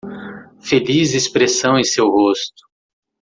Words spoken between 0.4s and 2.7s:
Feliz expressão em seu rosto